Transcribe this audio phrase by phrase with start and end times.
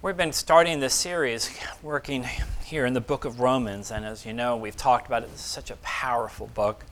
[0.00, 1.50] We've been starting this series
[1.82, 2.24] working
[2.64, 5.30] here in the book of Romans, and as you know, we've talked about it.
[5.32, 6.84] It's such a powerful book,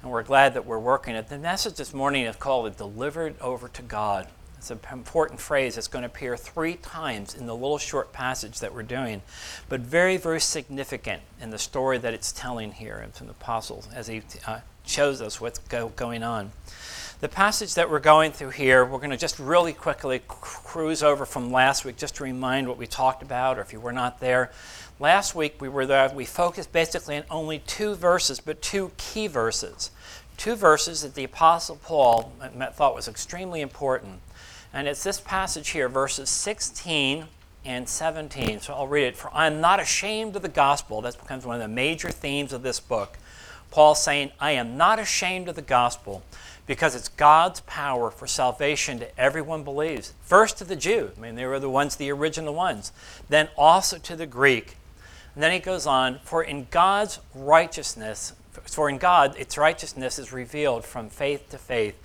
[0.00, 1.28] and we're glad that we're working it.
[1.28, 4.28] The message this morning is called Delivered Over to God.
[4.56, 5.74] It's an important phrase.
[5.74, 9.22] that's going to appear three times in the little short passage that we're doing,
[9.68, 14.06] but very, very significant in the story that it's telling here from the apostles as
[14.06, 16.52] he uh, shows us what's go- going on.
[17.24, 21.24] The passage that we're going through here, we're going to just really quickly cruise over
[21.24, 24.20] from last week just to remind what we talked about, or if you were not
[24.20, 24.52] there.
[25.00, 29.26] Last week we were there, we focused basically on only two verses, but two key
[29.26, 29.90] verses.
[30.36, 32.30] Two verses that the Apostle Paul
[32.74, 34.20] thought was extremely important.
[34.74, 37.24] And it's this passage here, verses 16
[37.64, 38.60] and 17.
[38.60, 39.16] So I'll read it.
[39.16, 41.00] For I am not ashamed of the gospel.
[41.00, 43.16] That becomes one of the major themes of this book.
[43.70, 46.22] Paul saying, I am not ashamed of the gospel
[46.66, 50.14] because it's God's power for salvation to everyone believes.
[50.22, 52.92] First to the Jew, I mean, they were the ones, the original ones.
[53.28, 54.76] Then also to the Greek.
[55.34, 60.32] And then he goes on, for in God's righteousness, for in God its righteousness is
[60.32, 61.96] revealed from faith to faith,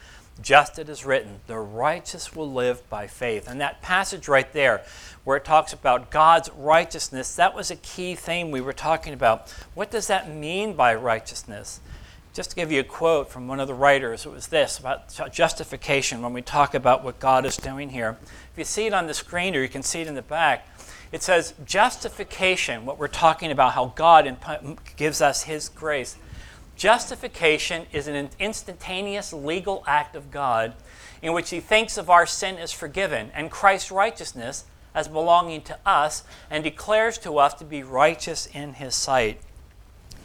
[0.42, 3.48] just it is written, the righteous will live by faith.
[3.48, 4.84] And that passage right there,
[5.24, 9.50] where it talks about God's righteousness, that was a key theme we were talking about.
[9.74, 11.82] What does that mean by righteousness?
[12.34, 15.10] Just to give you a quote from one of the writers, it was this about
[15.34, 18.18] justification when we talk about what God is doing here.
[18.54, 20.68] If you see it on the screen or you can see it in the back,
[21.12, 24.38] it says justification, what we're talking about, how God
[24.96, 26.18] gives us His grace.
[26.76, 30.74] Justification is an instantaneous legal act of God
[31.22, 35.78] in which He thinks of our sin as forgiven and Christ's righteousness as belonging to
[35.86, 39.42] us and declares to us to be righteous in His sight.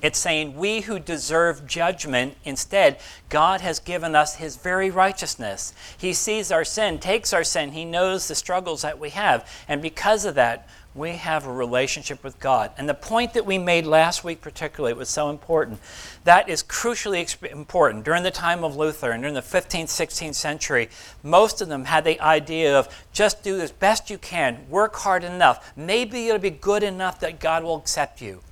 [0.04, 5.72] It's saying we who deserve judgment, instead, God has given us His very righteousness.
[5.96, 9.50] He sees our sin, takes our sin, He knows the struggles that we have.
[9.66, 12.72] And because of that, we have a relationship with God.
[12.76, 15.80] And the point that we made last week, particularly, was so important.
[16.24, 18.04] That is crucially important.
[18.04, 20.90] During the time of Luther and during the 15th, 16th century,
[21.22, 25.24] most of them had the idea of just do as best you can, work hard
[25.24, 25.72] enough.
[25.74, 28.42] Maybe it'll be good enough that God will accept you.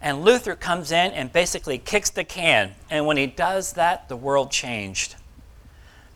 [0.00, 2.72] And Luther comes in and basically kicks the can.
[2.88, 5.16] And when he does that, the world changed.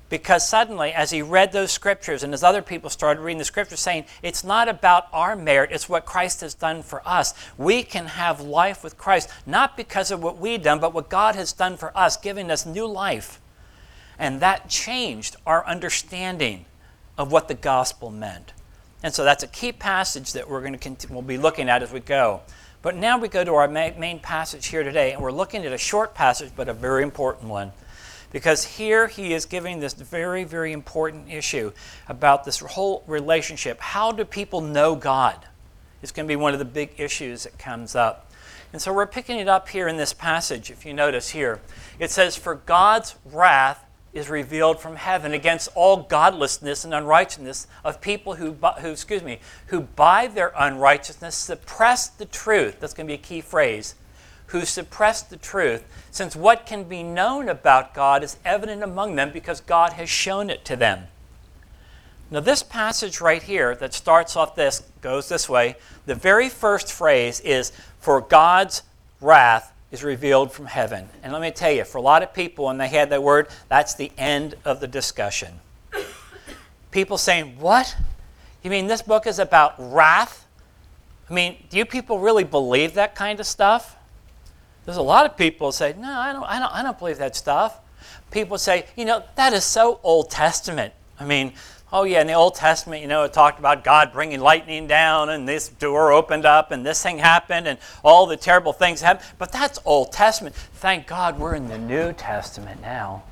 [0.08, 3.80] Because suddenly, as he read those scriptures, and as other people started reading the scriptures,
[3.80, 7.32] saying, it's not about our merit, it's what Christ has done for us.
[7.56, 11.34] We can have life with Christ, not because of what we've done, but what God
[11.34, 13.40] has done for us, giving us new life.
[14.18, 16.66] And that changed our understanding
[17.16, 18.52] of what the gospel meant.
[19.02, 21.90] And so that's a key passage that we're going to we'll be looking at as
[21.90, 22.42] we go.
[22.82, 25.78] But now we go to our main passage here today, and we're looking at a
[25.78, 27.72] short passage, but a very important one.
[28.32, 31.72] Because here he is giving this very, very important issue
[32.08, 33.78] about this whole relationship.
[33.80, 35.46] How do people know God?
[36.02, 38.32] It's going to be one of the big issues that comes up.
[38.72, 41.60] And so we're picking it up here in this passage, if you notice here.
[41.98, 48.00] It says, For God's wrath is revealed from heaven against all godlessness and unrighteousness of
[48.00, 52.78] people who, who, excuse me, who by their unrighteousness suppress the truth.
[52.78, 53.94] That's going to be a key phrase.
[54.48, 59.30] Who suppress the truth, since what can be known about God is evident among them
[59.32, 61.04] because God has shown it to them.
[62.30, 65.76] Now, this passage right here that starts off this goes this way.
[66.06, 68.82] The very first phrase is, For God's
[69.20, 71.08] wrath is revealed from heaven.
[71.22, 73.48] And let me tell you, for a lot of people, when they had that word,
[73.68, 75.60] that's the end of the discussion.
[76.90, 77.94] People saying, What?
[78.64, 80.46] You mean this book is about wrath?
[81.28, 83.96] I mean, do you people really believe that kind of stuff?
[84.84, 87.36] There's a lot of people say, No, I don't, I don't, I don't believe that
[87.36, 87.78] stuff.
[88.30, 90.94] People say, You know, that is so Old Testament.
[91.20, 91.52] I mean,
[91.92, 95.28] oh yeah, in the Old Testament, you know, it talked about God bringing lightning down
[95.28, 99.28] and this door opened up and this thing happened and all the terrible things happened.
[99.38, 100.54] But that's Old Testament.
[100.54, 103.24] Thank God we're in the New Testament now.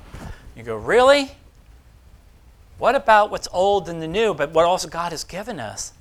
[0.55, 1.31] You go, really?
[2.77, 5.93] What about what's old and the new, but what also God has given us?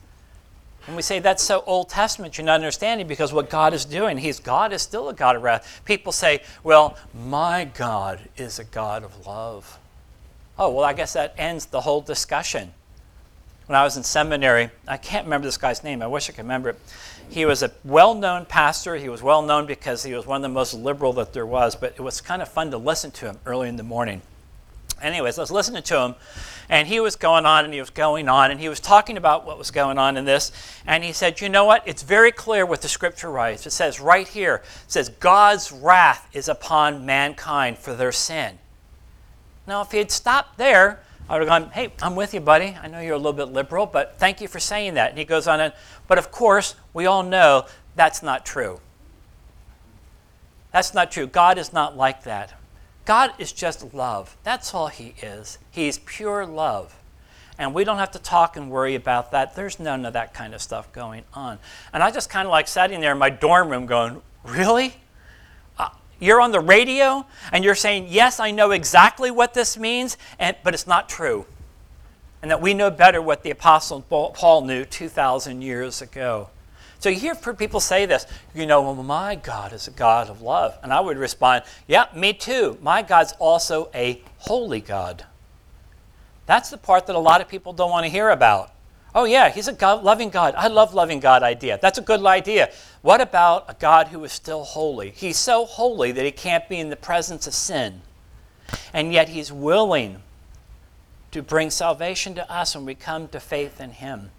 [0.86, 4.18] And we say that's so Old Testament, you're not understanding because what God is doing,
[4.18, 5.82] He's God is still a God of wrath.
[5.84, 9.78] People say, well, my God is a God of love.
[10.58, 12.72] Oh, well, I guess that ends the whole discussion.
[13.66, 16.02] When I was in seminary, I can't remember this guy's name.
[16.02, 16.80] I wish I could remember it.
[17.28, 18.96] He was a well known pastor.
[18.96, 21.76] He was well known because he was one of the most liberal that there was,
[21.76, 24.22] but it was kind of fun to listen to him early in the morning.
[25.02, 26.14] Anyways, I was listening to him,
[26.68, 29.46] and he was going on and he was going on, and he was talking about
[29.46, 30.52] what was going on in this.
[30.86, 31.86] And he said, You know what?
[31.86, 33.66] It's very clear what the scripture writes.
[33.66, 38.58] It says right here, it says, God's wrath is upon mankind for their sin.
[39.70, 42.76] Now, if he had stopped there, I would have gone, hey, I'm with you, buddy.
[42.82, 45.10] I know you're a little bit liberal, but thank you for saying that.
[45.10, 45.72] And he goes on, and,
[46.08, 48.80] but of course, we all know that's not true.
[50.72, 51.28] That's not true.
[51.28, 52.54] God is not like that.
[53.04, 54.36] God is just love.
[54.42, 55.58] That's all He is.
[55.70, 56.98] He's pure love.
[57.56, 59.54] And we don't have to talk and worry about that.
[59.54, 61.60] There's none of that kind of stuff going on.
[61.92, 64.96] And I just kind of like sitting there in my dorm room going, Really?
[66.20, 70.56] You're on the radio and you're saying, Yes, I know exactly what this means, and,
[70.62, 71.46] but it's not true.
[72.42, 76.50] And that we know better what the Apostle Paul knew 2,000 years ago.
[77.00, 80.42] So you hear people say this, you know, well, my God is a God of
[80.42, 80.78] love.
[80.82, 82.76] And I would respond, yeah, me too.
[82.82, 85.24] My God's also a holy God.
[86.44, 88.72] That's the part that a lot of people don't want to hear about.
[89.14, 90.54] Oh, yeah, he's a God, loving God.
[90.56, 91.78] I love loving God idea.
[91.80, 92.70] That's a good idea.
[93.02, 95.10] What about a God who is still holy?
[95.10, 98.02] He's so holy that he can't be in the presence of sin.
[98.92, 100.22] And yet he's willing
[101.32, 104.30] to bring salvation to us when we come to faith in him.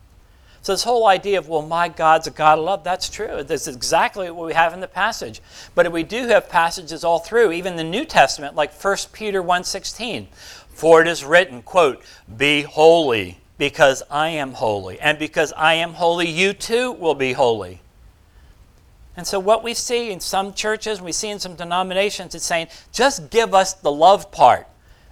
[0.63, 3.43] So, this whole idea of, well, my God's a God of love, that's true.
[3.43, 5.41] That's exactly what we have in the passage.
[5.73, 10.27] But we do have passages all through, even the New Testament, like 1 Peter 1.16.
[10.69, 12.03] For it is written, quote,
[12.37, 14.99] Be holy, because I am holy.
[14.99, 17.79] And because I am holy, you too will be holy.
[19.15, 22.69] And so, what we see in some churches, we see in some denominations, it's saying,
[22.91, 24.65] just give us the love part.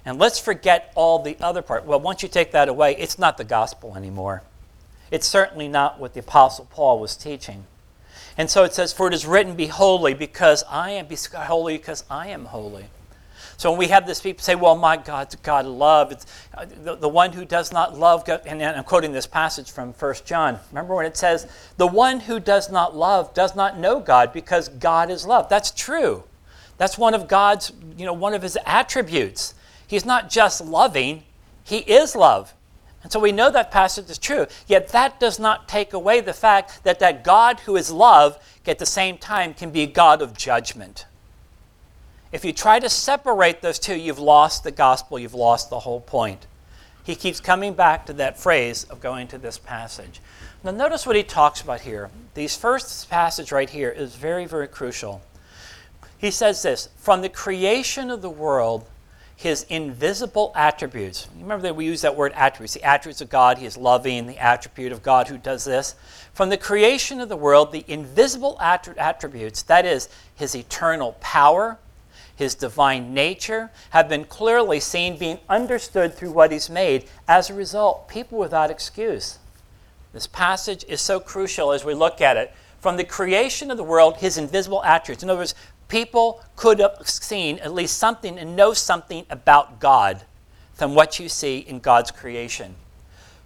[0.04, 1.86] And let's forget all the other part.
[1.86, 4.42] Well, once you take that away, it's not the gospel anymore.
[5.12, 7.66] It's certainly not what the Apostle Paul was teaching.
[8.36, 11.78] And so it says, For it is written, Be holy, because I am be holy,
[11.78, 12.86] because I am holy.
[13.60, 16.14] So when we have this, people say, Well, my God of love.
[16.14, 16.26] It's,
[16.58, 19.92] uh, the, the one who does not love, God, and I'm quoting this passage from
[19.92, 20.58] 1 John.
[20.72, 21.46] Remember when it says,
[21.76, 25.50] The one who does not love does not know God, because God is love.
[25.50, 26.24] That's true.
[26.78, 29.54] That's one of God's, you know, one of his attributes.
[29.86, 31.24] He's not just loving,
[31.66, 32.54] he is love.
[33.04, 34.48] And so we know that passage is true.
[34.68, 38.80] Yet that does not take away the fact that that God who is love at
[38.80, 41.06] the same time can be a God of judgment.
[42.32, 46.02] If you try to separate those two, you've lost the gospel, you've lost the whole
[46.02, 46.46] point.
[47.04, 50.22] He keeps coming back to that phrase of going to this passage.
[50.64, 52.12] Now, notice what he talks about here.
[52.36, 55.22] These first passage right here is very, very crucial.
[56.20, 58.86] He says this From the creation of the world,
[59.36, 61.30] his invisible attributes.
[61.40, 62.74] Remember that we use that word attributes.
[62.74, 65.96] The attributes of God, he is loving, the attribute of God who does this.
[66.34, 71.80] From the creation of the world, the invisible attributes, that is, his eternal power,
[72.40, 77.04] his divine nature, have been clearly seen, being understood through what he's made.
[77.28, 79.40] As a result, people without excuse.
[80.14, 82.54] This passage is so crucial as we look at it.
[82.80, 85.22] From the creation of the world, his invisible attributes.
[85.22, 85.54] In other words,
[85.90, 90.22] people could have seen at least something and know something about God
[90.76, 92.76] from what you see in God's creation.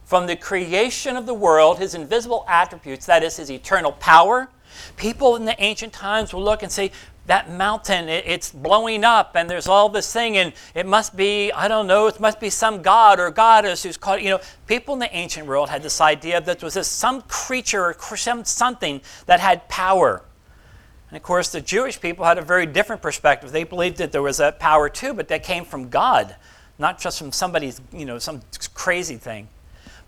[0.06, 4.50] From the creation of the world, his invisible attributes, that is, his eternal power,
[4.98, 6.92] people in the ancient times will look and say,
[7.26, 11.70] that mountain, it's blowing up, and there's all this thing, and it must be, I
[11.70, 15.00] don't know, it must be some god or goddess who's called, you know, people in
[15.00, 19.02] the ancient world had this idea that there was this, some creature or some, something
[19.26, 20.24] that had power.
[21.10, 23.52] And of course, the Jewish people had a very different perspective.
[23.52, 26.36] They believed that there was a power too, but that came from God,
[26.78, 28.42] not just from somebody's, you know, some
[28.74, 29.48] crazy thing.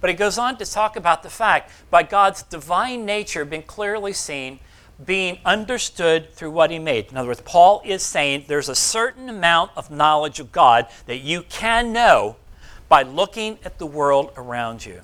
[0.01, 4.13] But he goes on to talk about the fact by God's divine nature being clearly
[4.13, 4.59] seen,
[5.03, 7.11] being understood through what he made.
[7.11, 11.17] In other words, Paul is saying there's a certain amount of knowledge of God that
[11.17, 12.37] you can know
[12.87, 15.01] by looking at the world around you.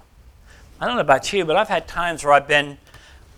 [0.80, 2.78] I don't know about you, but I've had times where I've been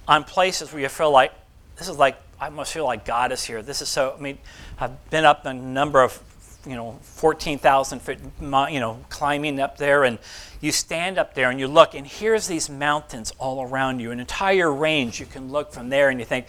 [0.07, 1.33] on places where you feel like
[1.77, 3.61] this is like I must feel like God is here.
[3.61, 4.13] This is so.
[4.17, 4.37] I mean,
[4.77, 6.21] I've been up a number of,
[6.65, 10.17] you know, fourteen thousand foot, you know, climbing up there, and
[10.61, 14.19] you stand up there and you look, and here's these mountains all around you, an
[14.19, 15.19] entire range.
[15.19, 16.45] You can look from there, and you think,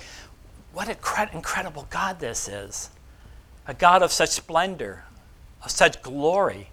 [0.73, 2.91] what an incredible God this is,
[3.67, 5.05] a God of such splendor,
[5.63, 6.69] of such glory.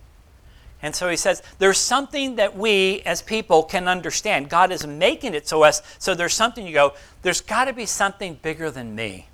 [0.84, 4.50] And so he says, there's something that we as people can understand.
[4.50, 7.86] God is making it so us so there's something you go, there's got to be
[7.86, 9.28] something bigger than me.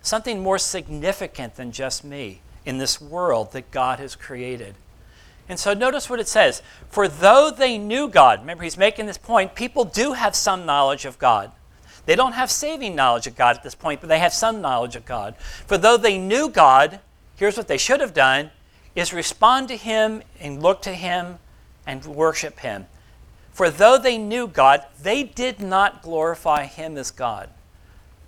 [0.00, 4.74] Something more significant than just me in this world that God has created.
[5.48, 6.62] And so notice what it says.
[6.88, 11.04] For though they knew God, remember he's making this point, people do have some knowledge
[11.04, 11.52] of God.
[12.06, 14.96] They don't have saving knowledge of God at this point, but they have some knowledge
[14.96, 15.36] of God.
[15.36, 17.00] For though they knew God,
[17.36, 18.50] here's what they should have done
[18.94, 21.38] is respond to him and look to him
[21.86, 22.86] and worship him.
[23.52, 27.50] For though they knew God, they did not glorify him as God.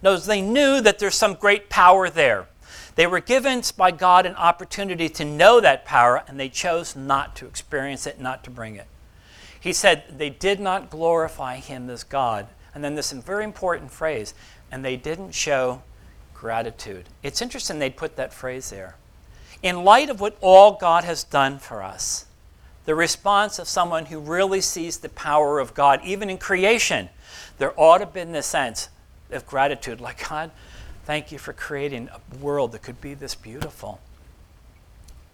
[0.02, 2.46] Notice they knew that there's some great power there.
[2.94, 7.34] They were given by God an opportunity to know that power, and they chose not
[7.36, 8.86] to experience it, not to bring it.
[9.58, 12.46] He said they did not glorify him as God.
[12.74, 14.34] And then this very important phrase,
[14.70, 15.82] and they didn't show
[16.34, 17.08] gratitude.
[17.22, 18.96] It's interesting they'd put that phrase there.
[19.62, 22.26] In light of what all God has done for us,
[22.84, 27.08] the response of someone who really sees the power of God, even in creation,
[27.56, 28.90] there ought to have been the sense
[29.30, 30.50] of gratitude like, God,
[31.04, 34.00] thank you for creating a world that could be this beautiful.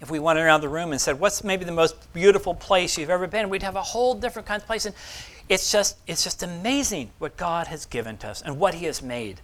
[0.01, 3.11] If we went around the room and said, What's maybe the most beautiful place you've
[3.11, 3.51] ever been?
[3.51, 4.87] We'd have a whole different kind of place.
[4.87, 4.95] And
[5.49, 9.03] it's just, it's just amazing what God has given to us and what He has
[9.03, 9.41] made.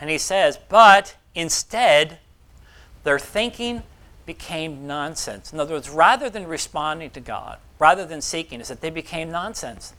[0.00, 2.18] And He says, But instead,
[3.04, 3.82] their thinking
[4.26, 5.52] became nonsense.
[5.52, 9.30] In other words, rather than responding to God, rather than seeking, is that they became
[9.30, 9.94] nonsense.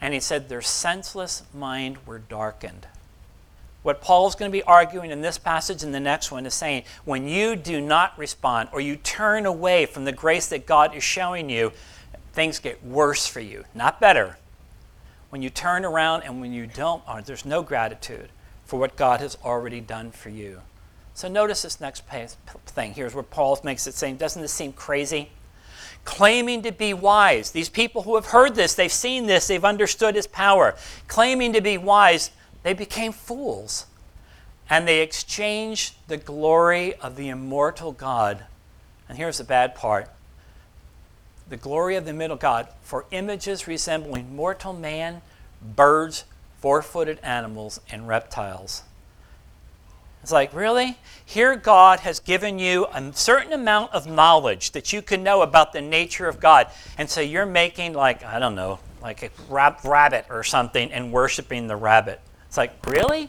[0.00, 2.86] And he said their senseless mind were darkened.
[3.82, 6.84] What Paul's going to be arguing in this passage and the next one is saying
[7.04, 11.02] when you do not respond or you turn away from the grace that God is
[11.02, 11.72] showing you,
[12.32, 14.36] things get worse for you, not better.
[15.30, 18.28] When you turn around and when you don't, or there's no gratitude
[18.66, 20.60] for what God has already done for you.
[21.14, 22.04] So notice this next
[22.66, 22.94] thing.
[22.94, 25.30] Here's where Paul makes it saying, Doesn't this seem crazy?
[26.04, 27.50] Claiming to be wise.
[27.50, 30.74] These people who have heard this, they've seen this, they've understood his power.
[31.08, 32.30] Claiming to be wise,
[32.62, 33.86] they became fools.
[34.68, 38.44] And they exchanged the glory of the immortal God.
[39.08, 40.08] And here's the bad part
[41.48, 45.20] the glory of the middle God for images resembling mortal man,
[45.60, 46.24] birds,
[46.60, 48.84] four footed animals, and reptiles.
[50.22, 50.98] It's like, really?
[51.24, 55.72] Here, God has given you a certain amount of knowledge that you can know about
[55.72, 56.68] the nature of God.
[56.98, 61.66] And so you're making, like, I don't know, like a rabbit or something and worshiping
[61.66, 62.20] the rabbit.
[62.50, 63.28] It's like, really?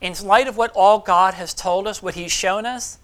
[0.00, 2.98] In light of what all God has told us, what He's shown us,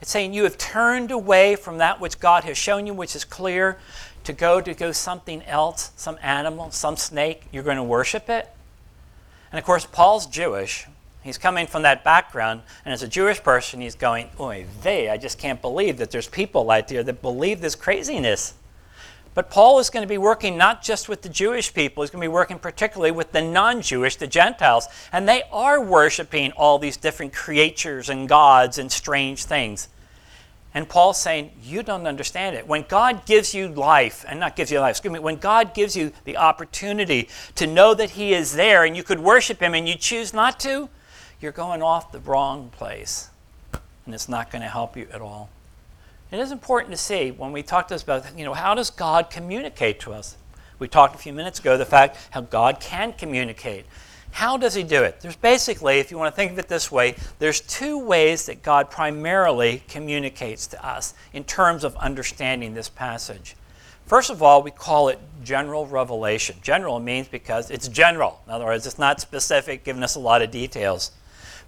[0.00, 3.24] it's saying you have turned away from that which God has shown you, which is
[3.24, 3.76] clear,
[4.22, 7.46] to go to go something else, some animal, some snake.
[7.50, 8.48] You're going to worship it.
[9.50, 10.86] And of course, Paul's Jewish.
[11.24, 15.16] He's coming from that background, and as a Jewish person, he's going, Oy vey, I
[15.16, 18.54] just can't believe that there's people out there that believe this craziness.
[19.40, 22.20] But Paul is going to be working not just with the Jewish people, he's going
[22.20, 24.86] to be working particularly with the non Jewish, the Gentiles.
[25.14, 29.88] And they are worshiping all these different creatures and gods and strange things.
[30.74, 32.68] And Paul's saying, You don't understand it.
[32.68, 35.96] When God gives you life, and not gives you life, excuse me, when God gives
[35.96, 39.88] you the opportunity to know that He is there and you could worship Him and
[39.88, 40.90] you choose not to,
[41.40, 43.30] you're going off the wrong place.
[44.04, 45.48] And it's not going to help you at all.
[46.30, 48.90] It is important to see when we talk to us about, you know, how does
[48.90, 50.36] God communicate to us?
[50.78, 53.84] We talked a few minutes ago the fact how God can communicate.
[54.30, 55.20] How does he do it?
[55.20, 58.62] There's basically, if you want to think of it this way, there's two ways that
[58.62, 63.56] God primarily communicates to us in terms of understanding this passage.
[64.06, 66.56] First of all, we call it general revelation.
[66.62, 68.40] General means because it's general.
[68.46, 71.10] In other words, it's not specific, giving us a lot of details.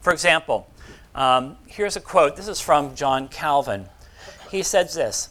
[0.01, 0.69] For example,
[1.17, 2.37] um, here's a quote.
[2.37, 3.87] This is from John Calvin.
[4.53, 5.31] He says this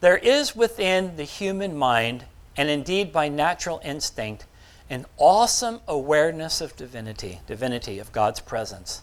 [0.00, 2.24] There is within the human mind,
[2.56, 4.46] and indeed by natural instinct,
[4.88, 9.02] an awesome awareness of divinity, divinity of God's presence.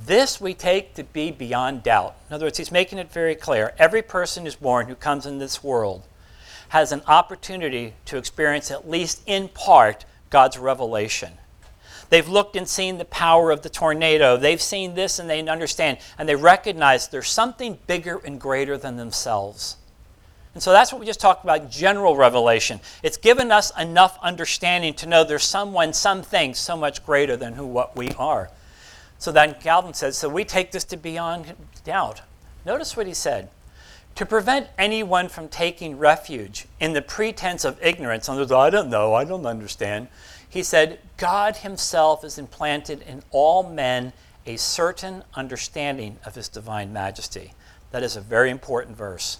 [0.00, 2.16] This we take to be beyond doubt.
[2.28, 3.72] In other words, he's making it very clear.
[3.78, 6.02] Every person who's born who comes in this world
[6.70, 11.34] has an opportunity to experience, at least in part, God's revelation.
[12.10, 14.36] They've looked and seen the power of the tornado.
[14.36, 15.98] They've seen this and they understand.
[16.16, 19.76] And they recognize there's something bigger and greater than themselves.
[20.54, 22.80] And so that's what we just talked about general revelation.
[23.02, 27.66] It's given us enough understanding to know there's someone, something so much greater than who
[27.66, 28.50] what we are.
[29.18, 32.22] So then Calvin says, so we take this to beyond doubt.
[32.64, 33.50] Notice what he said.
[34.14, 39.24] To prevent anyone from taking refuge in the pretense of ignorance, I don't know, I
[39.24, 40.08] don't understand,
[40.48, 44.12] he said, God Himself has implanted in all men
[44.46, 47.52] a certain understanding of His divine majesty.
[47.90, 49.38] That is a very important verse.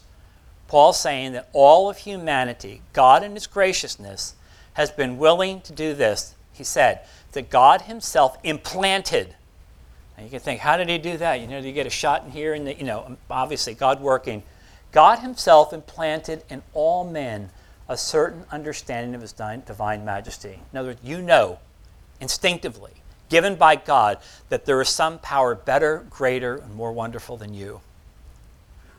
[0.67, 4.35] Paul's saying that all of humanity, God in His graciousness,
[4.75, 6.35] has been willing to do this.
[6.53, 7.01] He said
[7.33, 9.35] that God Himself implanted.
[10.17, 11.41] And you can think, how did He do that?
[11.41, 14.43] You know, you get a shot in here, and you know, obviously God working.
[14.93, 17.49] God Himself implanted in all men
[17.89, 20.61] a certain understanding of his divine majesty.
[20.73, 21.59] In other words, you know
[22.21, 22.93] instinctively,
[23.29, 24.19] given by God,
[24.49, 27.81] that there is some power better, greater, and more wonderful than you.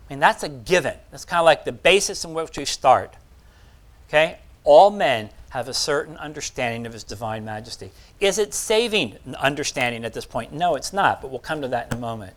[0.10, 0.96] I mean, that's a given.
[1.12, 3.14] That's kind of like the basis in which we start.
[4.08, 4.40] Okay?
[4.64, 7.92] All men have a certain understanding of his divine majesty.
[8.20, 10.54] Is it saving understanding at this point?
[10.54, 12.34] No, it's not, but we'll come to that in a moment.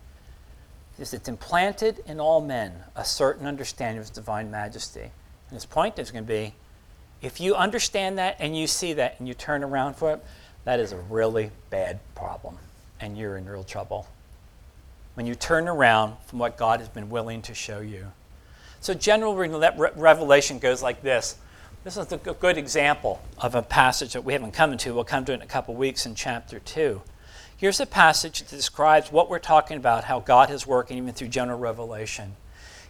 [0.98, 5.10] Is it's implanted in all men a certain understanding of his divine majesty.
[5.52, 6.54] And his point is going to be
[7.20, 10.24] if you understand that and you see that and you turn around for it,
[10.64, 12.56] that is a really bad problem,
[12.98, 14.06] and you're in real trouble.
[15.12, 18.12] When you turn around from what God has been willing to show you.
[18.80, 21.36] So, general revelation goes like this.
[21.84, 24.94] This is a good example of a passage that we haven't come to.
[24.94, 27.02] We'll come to it in a couple weeks in chapter 2.
[27.58, 31.28] Here's a passage that describes what we're talking about, how God is working even through
[31.28, 32.36] general revelation.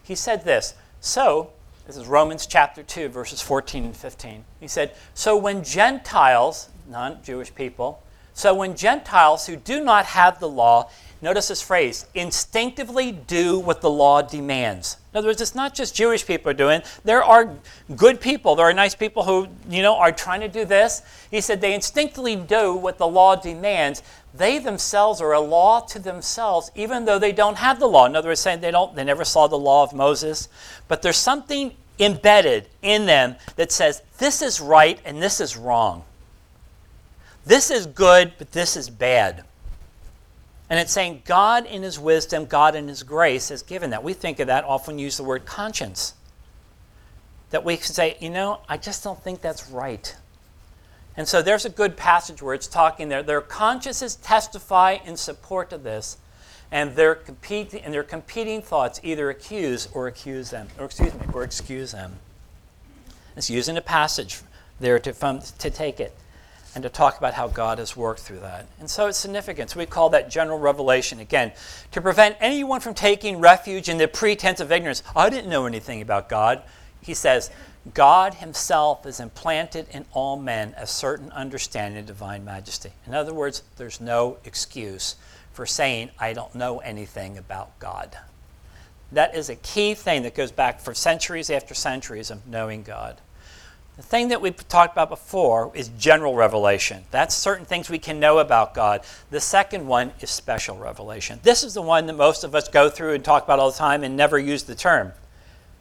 [0.01, 1.51] He said this So,
[1.85, 4.45] this is Romans chapter 2, verses 14 and 15.
[4.59, 8.01] He said, So when Gentiles, non Jewish people,
[8.33, 10.89] so when Gentiles who do not have the law,
[11.23, 14.97] notice this phrase, instinctively do what the law demands.
[15.11, 16.81] In other words, it's not just Jewish people doing.
[17.03, 17.55] There are
[17.95, 18.55] good people.
[18.55, 21.01] There are nice people who, you know, are trying to do this.
[21.31, 24.03] He said they instinctively do what the law demands.
[24.33, 28.05] They themselves are a law to themselves, even though they don't have the law.
[28.05, 30.49] In other words, saying they don't, they never saw the law of Moses.
[30.87, 36.03] But there's something embedded in them that says this is right and this is wrong.
[37.45, 39.43] This is good, but this is bad.
[40.69, 44.03] And it's saying God in His wisdom, God in His grace has given that.
[44.03, 46.13] We think of that, often use the word conscience.
[47.51, 50.15] That we can say, you know, I just don't think that's right.
[51.15, 53.21] And so there's a good passage where it's talking there.
[53.21, 56.17] Their consciences testify in support of this,
[56.71, 61.19] and their competing and their competing thoughts either accuse or accuse them, or excuse me,
[61.33, 62.13] or excuse them.
[63.35, 64.41] It's using a passage
[64.79, 66.15] there to, from, to take it
[66.75, 68.67] and to talk about how God has worked through that.
[68.79, 69.69] And so it's significant.
[69.69, 71.51] So we call that general revelation again
[71.91, 75.03] to prevent anyone from taking refuge in the pretense of ignorance.
[75.15, 76.63] I didn't know anything about God.
[77.01, 77.51] He says,
[77.93, 82.91] God Himself is implanted in all men a certain understanding of divine majesty.
[83.05, 85.15] In other words, there's no excuse
[85.51, 88.17] for saying, I don't know anything about God.
[89.11, 93.17] That is a key thing that goes back for centuries after centuries of knowing God.
[93.95, 97.03] The thing that we've talked about before is general revelation.
[97.11, 99.01] That's certain things we can know about God.
[99.29, 101.39] The second one is special revelation.
[101.43, 103.77] This is the one that most of us go through and talk about all the
[103.77, 105.13] time and never use the term.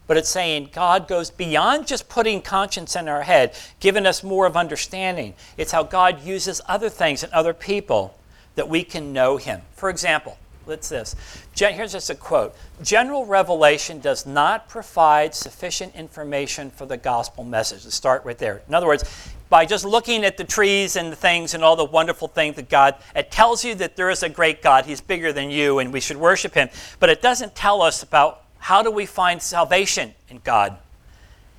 [0.06, 4.44] But it's saying God goes beyond just putting conscience in our head, giving us more
[4.44, 5.32] of understanding.
[5.56, 8.18] It's how God uses other things and other people
[8.56, 9.62] that we can know Him.
[9.74, 11.14] For example, let's this.
[11.54, 17.84] Here's just a quote General revelation does not provide sufficient information for the gospel message.
[17.84, 18.62] Let's start right there.
[18.68, 19.04] In other words,
[19.48, 22.70] by just looking at the trees and the things and all the wonderful things that
[22.70, 24.86] God, it tells you that there is a great God.
[24.86, 26.70] He's bigger than you and we should worship Him.
[27.00, 30.78] But it doesn't tell us about how do we find salvation in God.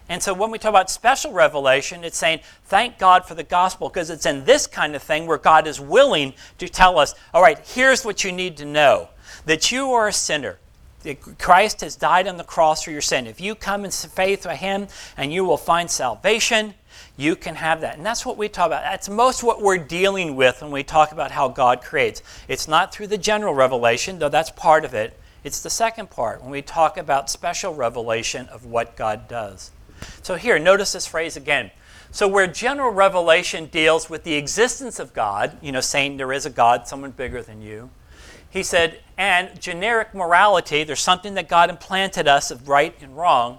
[0.10, 3.90] And so when we talk about special revelation, it's saying, thank God for the gospel,
[3.90, 7.42] because it's in this kind of thing where God is willing to tell us, all
[7.42, 9.10] right, here's what you need to know
[9.46, 10.60] that you are a sinner.
[11.04, 13.28] That Christ has died on the cross for your sin.
[13.28, 14.88] If you come in faith with Him
[15.18, 16.76] and you will find salvation,
[17.18, 17.98] you can have that.
[17.98, 18.84] And that's what we talk about.
[18.84, 22.24] That's most what we're dealing with when we talk about how God creates.
[22.48, 25.20] It's not through the general revelation, though that's part of it.
[25.44, 29.72] It's the second part when we talk about special revelation of what God does.
[30.22, 31.72] So here, notice this phrase again.
[32.12, 36.46] So where general revelation deals with the existence of God, you know, saying there is
[36.46, 37.90] a God, someone bigger than you,
[38.50, 43.58] he said, and generic morality, there's something that God implanted us of right and wrong.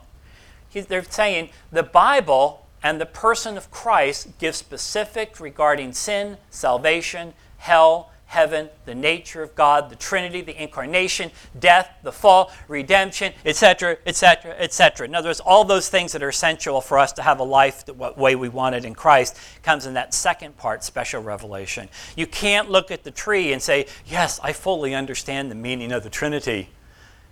[0.68, 7.34] He, they're saying the Bible and the person of Christ give specific regarding sin, salvation,
[7.56, 13.96] hell, heaven, the nature of God, the Trinity, the incarnation, death, the fall, redemption, etc.,
[14.06, 15.06] etc., etc.
[15.06, 17.84] In other words, all those things that are essential for us to have a life
[17.84, 21.88] the way we want it in Christ comes in that second part, special revelation.
[22.16, 26.02] You can't look at the tree and say, Yes, I fully understand the meaning of
[26.02, 26.70] the Trinity.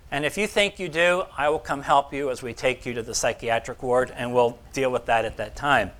[0.09, 2.93] And if you think you do, I will come help you as we take you
[2.93, 5.91] to the psychiatric ward and we'll deal with that at that time.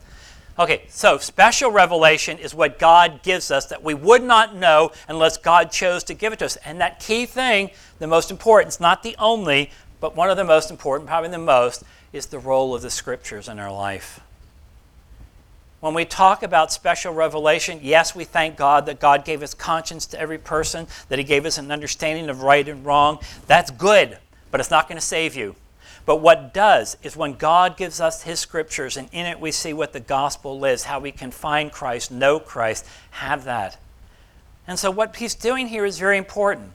[0.57, 5.37] Okay, so special revelation is what God gives us that we would not know unless
[5.37, 6.57] God chose to give it to us.
[6.57, 10.43] And that key thing, the most important, it's not the only, but one of the
[10.43, 14.19] most important, probably the most, is the role of the scriptures in our life.
[15.79, 20.05] When we talk about special revelation, yes, we thank God that God gave us conscience
[20.07, 23.19] to every person, that He gave us an understanding of right and wrong.
[23.47, 24.19] That's good,
[24.51, 25.55] but it's not going to save you.
[26.05, 29.73] But what does is when God gives us His scriptures, and in it we see
[29.73, 33.77] what the gospel is, how we can find Christ, know Christ, have that.
[34.67, 36.71] And so what He's doing here is very important.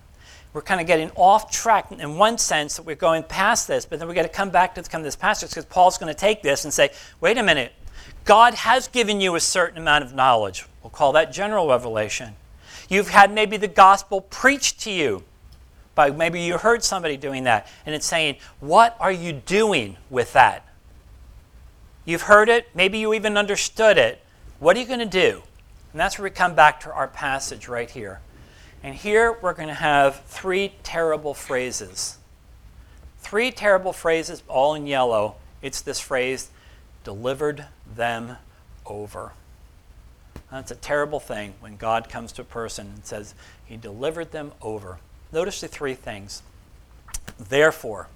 [0.54, 3.98] We're kind of getting off track in one sense that we're going past this, but
[3.98, 6.42] then we've got to come back to come this passage because Paul's going to take
[6.42, 7.72] this and say, wait a minute,
[8.24, 10.64] God has given you a certain amount of knowledge.
[10.82, 12.34] We'll call that general revelation.
[12.88, 15.22] You've had maybe the gospel preached to you
[15.98, 20.32] by maybe you heard somebody doing that, and it's saying, What are you doing with
[20.34, 20.64] that?
[22.04, 24.22] You've heard it, maybe you even understood it.
[24.60, 25.42] What are you going to do?
[25.92, 28.20] And that's where we come back to our passage right here.
[28.80, 32.18] And here we're going to have three terrible phrases.
[33.18, 35.34] Three terrible phrases, all in yellow.
[35.62, 36.50] It's this phrase,
[37.02, 38.36] delivered them
[38.86, 39.32] over.
[40.52, 43.34] That's a terrible thing when God comes to a person and says,
[43.66, 44.98] He delivered them over.
[45.32, 46.42] Notice the three things.
[47.38, 48.08] Therefore,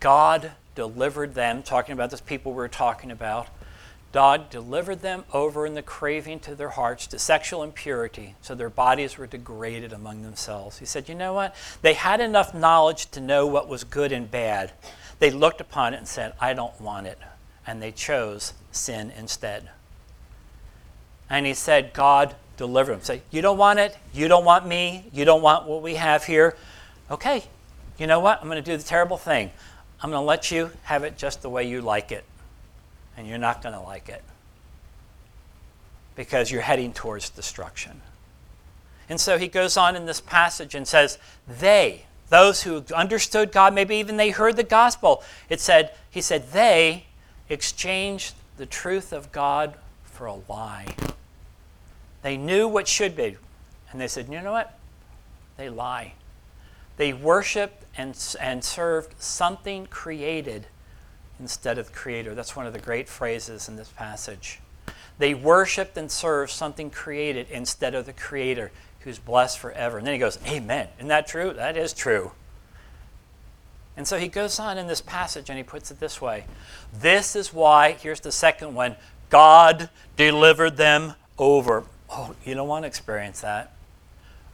[0.00, 3.48] God delivered them, talking about this people we are talking about,
[4.12, 8.70] God delivered them over in the craving to their hearts to sexual impurity, so their
[8.70, 10.78] bodies were degraded among themselves.
[10.78, 11.56] He said, You know what?
[11.82, 14.70] They had enough knowledge to know what was good and bad.
[15.18, 17.18] They looked upon it and said, I don't want it.
[17.66, 19.70] And they chose sin instead.
[21.28, 23.02] And he said, God delivered them.
[23.02, 23.96] Say, You don't want it.
[24.12, 25.04] You don't want me.
[25.12, 26.56] You don't want what we have here.
[27.10, 27.44] Okay,
[27.98, 28.40] you know what?
[28.40, 29.50] I'm going to do the terrible thing.
[30.00, 32.24] I'm going to let you have it just the way you like it
[33.16, 34.22] and you're not going to like it
[36.16, 38.00] because you're heading towards destruction.
[39.08, 43.74] And so he goes on in this passage and says, They, those who understood God,
[43.74, 47.06] maybe even they heard the gospel, it said, he said, they
[47.48, 50.86] exchanged the truth of God for a lie.
[52.24, 53.36] They knew what should be.
[53.92, 54.78] And they said, you know what?
[55.58, 56.14] They lie.
[56.96, 60.66] They worshiped and, and served something created
[61.38, 62.34] instead of the Creator.
[62.34, 64.60] That's one of the great phrases in this passage.
[65.18, 69.98] They worshiped and served something created instead of the Creator who's blessed forever.
[69.98, 70.88] And then he goes, Amen.
[70.96, 71.52] Isn't that true?
[71.52, 72.32] That is true.
[73.98, 76.46] And so he goes on in this passage and he puts it this way
[76.90, 78.96] This is why, here's the second one
[79.28, 81.84] God delivered them over.
[82.16, 83.72] Oh, you don't want to experience that.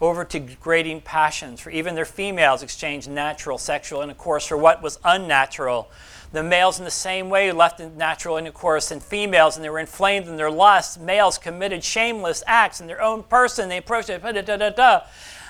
[0.01, 4.99] Over to degrading passions, for even their females exchanged natural sexual intercourse for what was
[5.05, 5.91] unnatural
[6.33, 9.81] the males, in the same way, left in natural intercourse, and females, and they were
[9.81, 11.01] inflamed in their lust.
[11.01, 13.69] Males committed shameless acts in their own person.
[13.69, 15.01] They approached it, da, da, da, da.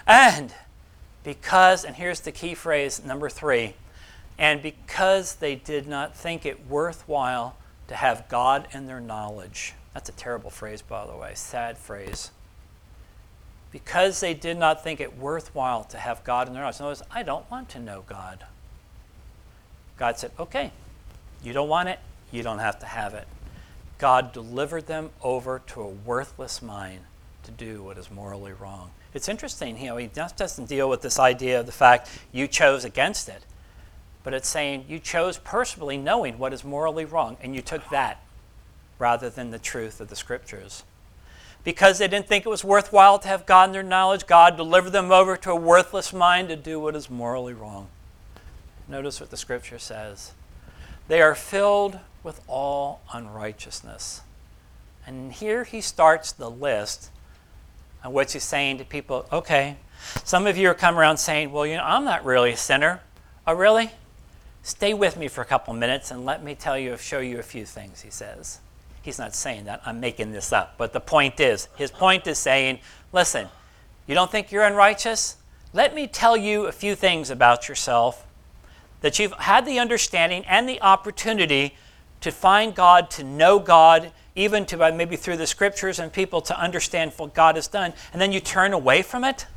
[0.07, 0.55] And
[1.23, 3.75] because, and here's the key phrase, number three,
[4.39, 7.57] and because they did not think it worthwhile
[7.89, 9.75] to have God in their knowledge.
[9.95, 12.31] That's a terrible phrase, by the way, sad phrase.
[13.73, 16.79] Because they did not think it worthwhile to have God in their knowledge.
[16.79, 18.45] In other words, I don't want to know God.
[19.97, 20.73] God said, okay,
[21.43, 21.99] you don't want it,
[22.33, 23.29] you don't have to have it.
[23.99, 27.01] God delivered them over to a worthless mind
[27.43, 28.91] to do what is morally wrong.
[29.13, 32.47] It's interesting, you know, he just doesn't deal with this idea of the fact you
[32.47, 33.45] chose against it,
[34.23, 38.23] but it's saying you chose personally knowing what is morally wrong, and you took that
[39.01, 40.85] rather than the truth of the scriptures.
[41.65, 44.91] Because they didn't think it was worthwhile to have God in their knowledge, God delivered
[44.91, 47.89] them over to a worthless mind to do what is morally wrong.
[48.89, 50.33] Notice what the scripture says.
[51.09, 54.23] They are filled with all unrighteousness.
[55.07, 57.11] And here he starts the list
[58.05, 59.27] of what he's saying to people.
[59.33, 59.77] Okay,
[60.25, 63.01] some of you are coming around saying, well, you know, I'm not really a sinner.
[63.47, 63.91] Oh, really?
[64.63, 67.43] Stay with me for a couple minutes and let me tell you, show you a
[67.43, 68.61] few things, he says.
[69.11, 69.83] He's not saying that.
[69.85, 70.75] I'm making this up.
[70.79, 72.79] But the point is, his point is saying,
[73.13, 73.49] listen,
[74.07, 75.39] you don't think you're unrighteous?
[75.73, 78.25] Let me tell you a few things about yourself
[79.01, 81.75] that you've had the understanding and the opportunity
[82.21, 86.41] to find God, to know God, even to uh, maybe through the scriptures and people
[86.43, 89.49] to understand what God has done, and then you turn away from it?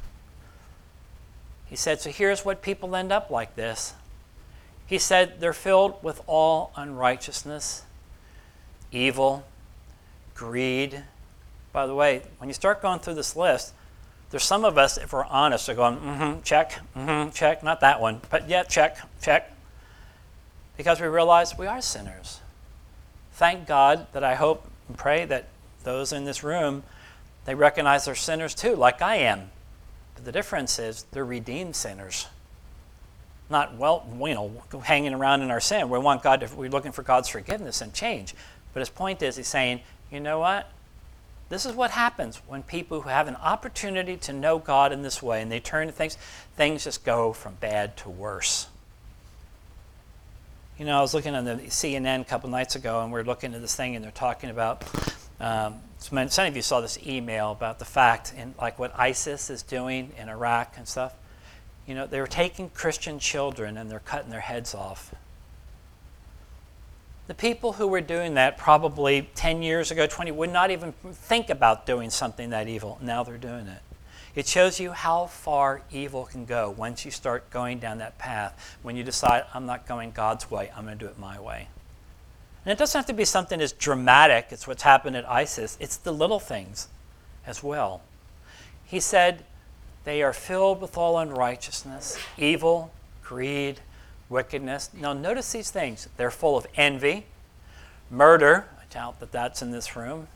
[1.67, 3.93] He said, So here's what people end up like this.
[4.87, 7.83] He said, They're filled with all unrighteousness,
[8.93, 9.43] evil,
[10.35, 11.03] greed.
[11.71, 13.73] By the way, when you start going through this list,
[14.29, 18.01] there's some of us, if we're honest, are going, mm-hmm, check, mm-hmm, check, not that
[18.01, 19.51] one, but yeah, check, check.
[20.75, 22.39] Because we realize we are sinners.
[23.33, 25.49] Thank God that I hope and pray that
[25.83, 26.83] those in this room,
[27.45, 29.51] they recognize they're sinners too, like I am.
[30.15, 32.27] But the difference is they're redeemed sinners.
[33.49, 35.89] Not, well, you know, hanging around in our sin.
[35.89, 38.33] We want God to, we're looking for God's forgiveness and change.
[38.73, 39.81] But his point is, he's saying,
[40.11, 40.69] you know what?
[41.49, 45.21] This is what happens when people who have an opportunity to know God in this
[45.21, 46.17] way and they turn to things,
[46.55, 48.67] things just go from bad to worse.
[50.79, 53.23] You know, I was looking on the CNN a couple nights ago and we are
[53.23, 54.83] looking at this thing and they're talking about.
[55.39, 59.61] Um, some of you saw this email about the fact in like what ISIS is
[59.61, 61.13] doing in Iraq and stuff.
[61.85, 65.13] You know, they're taking Christian children and they're cutting their heads off.
[67.27, 71.49] The people who were doing that probably 10 years ago, 20, would not even think
[71.49, 72.97] about doing something that evil.
[73.01, 73.81] Now they're doing it.
[74.35, 78.77] It shows you how far evil can go once you start going down that path.
[78.81, 81.67] When you decide, I'm not going God's way, I'm going to do it my way.
[82.65, 85.97] And it doesn't have to be something as dramatic as what's happened at ISIS, it's
[85.97, 86.87] the little things
[87.45, 88.01] as well.
[88.85, 89.43] He said,
[90.03, 93.81] They are filled with all unrighteousness, evil, greed,
[94.33, 94.89] wickedness.
[94.93, 96.09] Now, notice these things.
[96.17, 97.25] They're full of envy,
[98.09, 98.65] murder.
[98.77, 100.27] I doubt that that's in this room.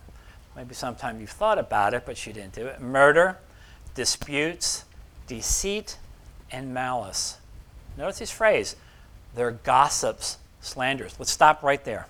[0.55, 2.79] Maybe sometime you've thought about it, but you didn't do it.
[2.79, 3.37] Murder,
[3.93, 4.85] disputes,
[5.27, 5.97] deceit,
[6.51, 7.37] and malice.
[7.97, 8.75] Notice this phrase.
[9.35, 11.15] They're gossips, slanders.
[11.19, 12.07] Let's stop right there.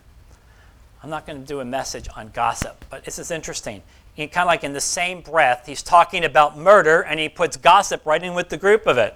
[1.03, 3.81] I'm not going to do a message on gossip, but this is interesting.
[4.17, 8.05] kind of like in the same breath, he's talking about murder and he puts gossip
[8.05, 9.15] right in with the group of it.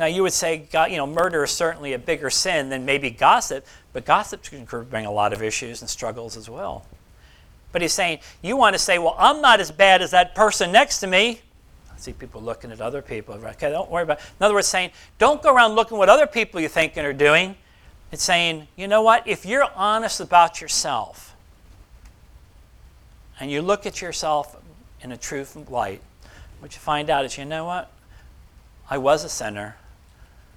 [0.00, 3.66] Now, you would say, you know, murder is certainly a bigger sin than maybe gossip,
[3.92, 6.86] but gossip can bring a lot of issues and struggles as well.
[7.70, 10.72] But he's saying, you want to say, well, I'm not as bad as that person
[10.72, 11.42] next to me.
[11.92, 13.34] I see people looking at other people.
[13.34, 14.24] Okay, don't worry about it.
[14.40, 17.54] In other words, saying, don't go around looking what other people you think are doing.
[18.10, 19.28] It's saying, you know what?
[19.28, 21.36] If you're honest about yourself
[23.38, 24.56] and you look at yourself
[25.02, 26.00] in a truth light,
[26.60, 27.92] what you find out is, you know what?
[28.88, 29.76] I was a sinner.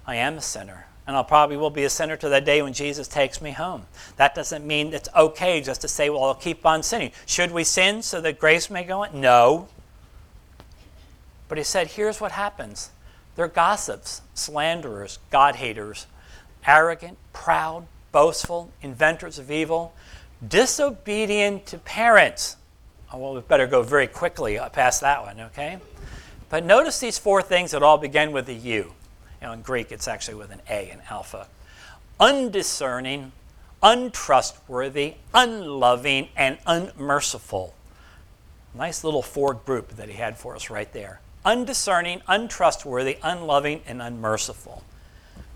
[0.06, 0.88] I am a sinner.
[1.06, 3.86] And I'll probably will be a sinner to that day when Jesus takes me home.
[4.16, 7.12] That doesn't mean it's okay just to say, well, I'll keep on sinning.
[7.26, 9.20] Should we sin so that grace may go on?
[9.20, 9.68] No.
[11.50, 12.92] But he said, here's what happens
[13.36, 16.08] they're gossips, slanderers, God haters,
[16.66, 19.94] arrogant, proud, boastful, inventors of evil,
[20.48, 22.58] disobedient to parents.
[23.12, 25.80] Oh, well, we better go very quickly past that one, okay?
[26.50, 28.94] But notice these four things that all begin with a U.
[29.44, 31.48] You know, in Greek, it's actually with an A, an alpha.
[32.18, 33.34] Undiscerning,
[33.82, 37.74] untrustworthy, unloving, and unmerciful.
[38.74, 41.20] Nice little four group that he had for us right there.
[41.44, 44.82] Undiscerning, untrustworthy, unloving, and unmerciful.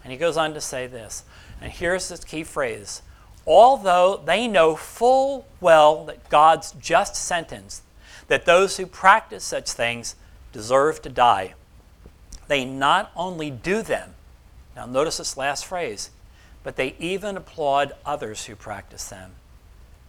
[0.04, 1.23] And he goes on to say this,
[1.62, 3.02] and here's the key phrase
[3.45, 7.84] although they know full well that God's just sentence,
[8.28, 10.17] that those who practice such things
[10.52, 11.54] deserve to die,
[12.47, 14.13] they not only do them,
[14.75, 16.12] now notice this last phrase,
[16.63, 19.31] but they even applaud others who practice them.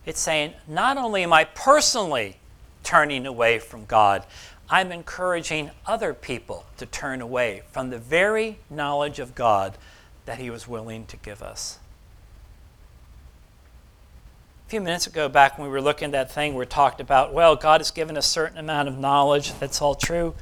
[0.05, 2.37] It's saying, not only am I personally
[2.83, 4.25] turning away from God,
[4.71, 9.79] I'm encouraging other people to turn away from the very knowledge of God
[10.27, 11.79] that He was willing to give us.
[14.67, 17.33] A few minutes ago, back when we were looking at that thing, we talked about,
[17.33, 19.59] well, God has given a certain amount of knowledge.
[19.59, 20.35] That's all true.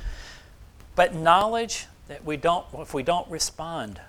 [0.96, 4.00] But knowledge that we don't, if we don't respond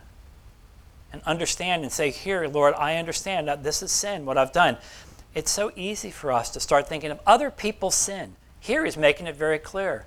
[1.13, 4.77] and understand and say, Here, Lord, I understand that this is sin, what I've done.
[5.35, 8.35] It's so easy for us to start thinking of other people's sin.
[8.59, 10.05] Here he's making it very clear.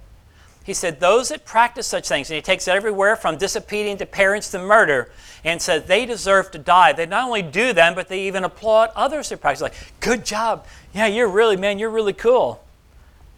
[0.65, 4.07] He said, Those that practice such things, and he takes it everywhere from disobedient to
[4.07, 5.11] parents to murder,
[5.45, 6.93] and says they deserve to die.
[6.93, 9.63] They not only do them, but they even applaud others who practice.
[9.63, 10.67] Like, good job.
[10.95, 12.65] Yeah, you're really, man, you're really cool.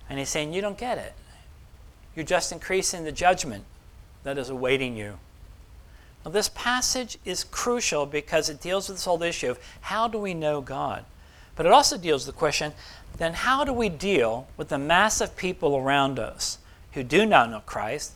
[0.08, 1.12] And he's saying, You don't get it.
[2.14, 3.64] You're just increasing the judgment
[4.24, 5.18] that is awaiting you.
[6.24, 10.18] Now, this passage is crucial because it deals with this whole issue of how do
[10.18, 11.04] we know God?
[11.56, 12.72] But it also deals with the question
[13.18, 16.58] then how do we deal with the mass of people around us
[16.92, 18.12] who do not know Christ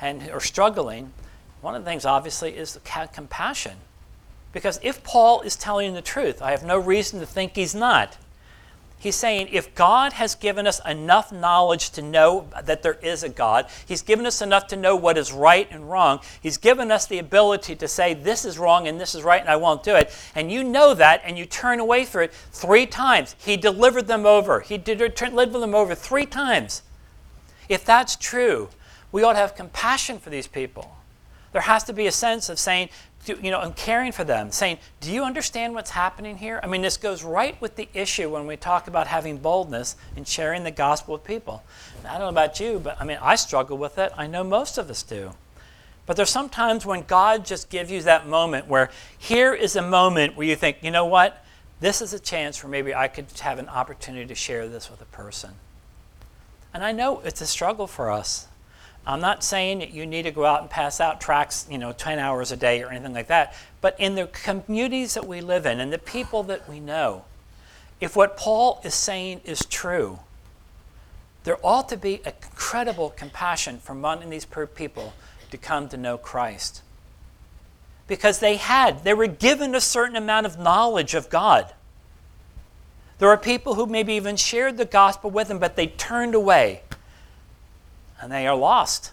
[0.00, 1.12] and are struggling?
[1.60, 2.78] One of the things, obviously, is
[3.12, 3.76] compassion.
[4.52, 8.16] Because if Paul is telling the truth, I have no reason to think he's not.
[9.00, 13.28] He's saying if God has given us enough knowledge to know that there is a
[13.28, 17.06] God, He's given us enough to know what is right and wrong, He's given us
[17.06, 19.94] the ability to say this is wrong and this is right and I won't do
[19.94, 23.36] it, and you know that and you turn away from it three times.
[23.38, 24.60] He delivered them over.
[24.60, 26.82] He delivered them over three times.
[27.68, 28.68] If that's true,
[29.12, 30.96] we ought to have compassion for these people.
[31.52, 32.90] There has to be a sense of saying,
[33.26, 36.60] you know, and caring for them, saying, Do you understand what's happening here?
[36.62, 40.26] I mean, this goes right with the issue when we talk about having boldness and
[40.26, 41.62] sharing the gospel with people.
[42.04, 44.12] I don't know about you, but I mean, I struggle with it.
[44.16, 45.32] I know most of us do.
[46.06, 50.36] But there's sometimes when God just gives you that moment where here is a moment
[50.36, 51.44] where you think, you know what?
[51.80, 55.02] This is a chance where maybe I could have an opportunity to share this with
[55.02, 55.50] a person.
[56.72, 58.48] And I know it's a struggle for us.
[59.08, 61.92] I'm not saying that you need to go out and pass out tracts, you know,
[61.92, 63.54] 10 hours a day or anything like that.
[63.80, 67.24] But in the communities that we live in and the people that we know,
[68.00, 70.18] if what Paul is saying is true,
[71.44, 75.14] there ought to be incredible compassion for among these poor people
[75.50, 76.82] to come to know Christ.
[78.08, 81.72] because they had, they were given a certain amount of knowledge of God.
[83.18, 86.82] There are people who maybe even shared the gospel with them, but they turned away
[88.20, 89.12] and they are lost.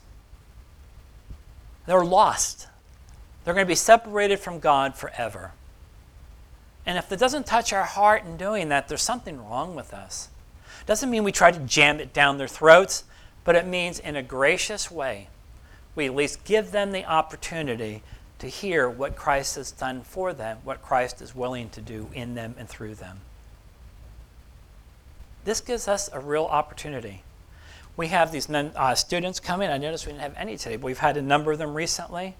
[1.85, 2.67] They're lost.
[3.43, 5.51] They're going to be separated from God forever.
[6.85, 10.29] And if it doesn't touch our heart in doing that, there's something wrong with us.
[10.85, 13.03] Doesn't mean we try to jam it down their throats,
[13.43, 15.29] but it means in a gracious way,
[15.95, 18.03] we at least give them the opportunity
[18.39, 22.35] to hear what Christ has done for them, what Christ is willing to do in
[22.35, 23.21] them and through them.
[25.45, 27.23] This gives us a real opportunity.
[27.97, 29.69] We have these uh, students coming.
[29.69, 32.35] I noticed we didn't have any today, but we've had a number of them recently.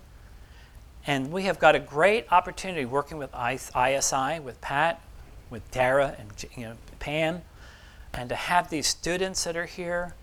[1.07, 5.01] And we have got a great opportunity working with ISI, with Pat,
[5.49, 6.75] with Tara, and you know,
[7.07, 10.15] and to have these students that are here.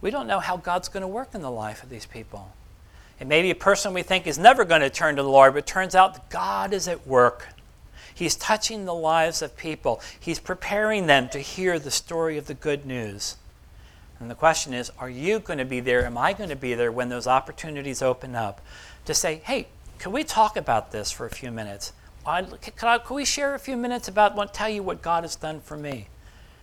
[0.00, 2.52] We don't know how God's going to work in the life of these people.
[3.18, 5.54] It may be a person we think is never going to turn to the Lord,
[5.54, 7.48] but turns out God is at work.
[8.14, 10.02] He's touching the lives of people.
[10.20, 13.36] He's preparing them to hear the story of the good news.
[14.18, 16.06] And the question is, are you going to be there?
[16.06, 18.60] Am I going to be there when those opportunities open up
[19.04, 21.92] to say, hey, can we talk about this for a few minutes?
[22.24, 25.76] Can, we share a few minutes about what, tell you what God has done for
[25.76, 26.08] me?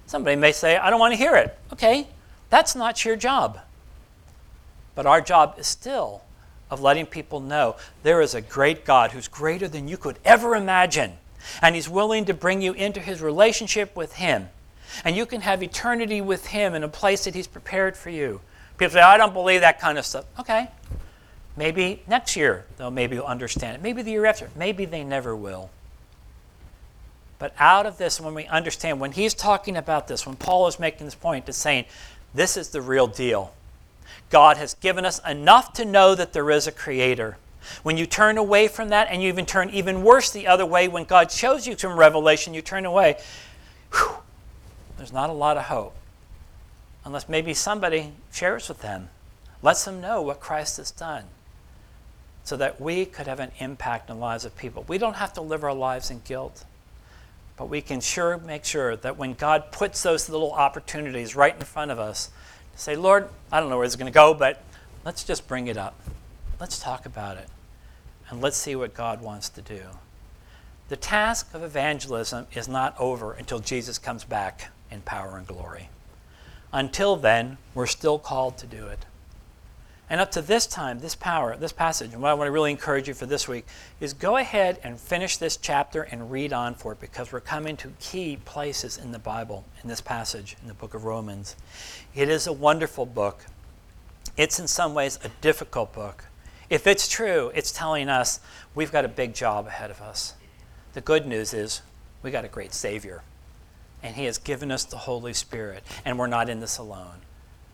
[0.08, 1.58] Somebody may say, I don't want to hear it.
[1.72, 2.08] Okay,
[2.50, 3.60] that's not your job.
[4.96, 6.22] But our job is still
[6.70, 10.56] of letting people know there is a great God who's greater than you could ever
[10.56, 11.14] imagine.
[11.62, 14.50] And He's willing to bring you into His relationship with Him.
[15.04, 18.42] And you can have eternity with Him in a place that He's prepared for you.
[18.78, 20.26] People say, I don't believe that kind of stuff.
[20.40, 20.70] Okay,
[21.56, 23.84] Maybe next year they'll maybe understand it.
[23.84, 24.50] Maybe the year after.
[24.56, 25.70] Maybe they never will.
[27.38, 30.80] But out of this, when we understand, when he's talking about this, when Paul is
[30.80, 31.86] making this point, is saying,
[32.34, 33.54] this is the real deal.
[34.30, 37.38] God has given us enough to know that there is a creator.
[37.84, 40.88] When you turn away from that, and you even turn even worse the other way,
[40.88, 43.18] when God shows you some revelation, you turn away,
[43.92, 44.16] whew,
[45.04, 45.94] there's not a lot of hope.
[47.04, 49.10] Unless maybe somebody shares with them,
[49.62, 51.26] lets them know what Christ has done
[52.46, 54.86] so that we could have an impact on the lives of people.
[54.88, 56.64] We don't have to live our lives in guilt,
[57.58, 61.66] but we can sure make sure that when God puts those little opportunities right in
[61.66, 62.30] front of us,
[62.72, 64.64] to say, Lord, I don't know where it's going to go, but
[65.04, 66.00] let's just bring it up.
[66.62, 67.50] Let's talk about it.
[68.30, 69.82] And let's see what God wants to do.
[70.88, 75.90] The task of evangelism is not over until Jesus comes back in power and glory.
[76.72, 79.06] Until then, we're still called to do it.
[80.10, 82.72] And up to this time, this power, this passage, and what I want to really
[82.72, 83.66] encourage you for this week
[84.00, 87.76] is go ahead and finish this chapter and read on for it because we're coming
[87.78, 91.56] to key places in the Bible, in this passage, in the book of Romans.
[92.14, 93.46] It is a wonderful book.
[94.38, 96.26] It's in some ways a difficult book.
[96.70, 98.40] If it's true, it's telling us
[98.76, 100.34] we've got a big job ahead of us.
[100.94, 101.82] The good news is
[102.22, 103.24] we got a great Savior,
[104.04, 107.22] and He has given us the Holy Spirit, and we're not in this alone,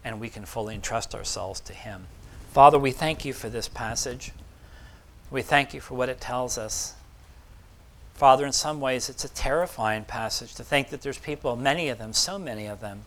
[0.06, 2.06] and we can fully entrust ourselves to Him.
[2.54, 4.32] Father, we thank you for this passage.
[5.32, 6.94] We thank you for what it tells us.
[8.14, 11.98] Father, in some ways, it's a terrifying passage to think that there's people, many of
[11.98, 13.02] them, so many of them,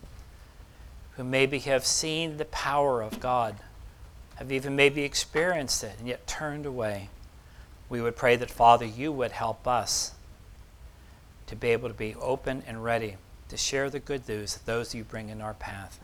[1.16, 3.56] who maybe have seen the power of God,
[4.36, 7.08] have even maybe experienced it, and yet turned away.
[7.88, 10.12] We would pray that, Father, you would help us
[11.46, 13.16] to be able to be open and ready
[13.48, 16.00] to share the good news of those you bring in our path.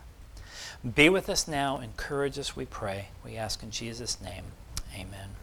[0.95, 1.79] Be with us now.
[1.79, 3.09] Encourage us, we pray.
[3.25, 4.43] We ask in Jesus' name.
[4.95, 5.38] Amen.